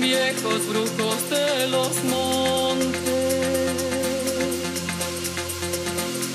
viejos 0.00 0.66
brujos 0.68 1.30
de 1.30 1.68
los 1.68 2.04
montes, 2.04 2.94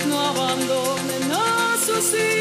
no 0.08 0.20
abandonen 0.20 1.32
a 1.32 1.78
sus 1.86 2.14
hijos. 2.14 2.39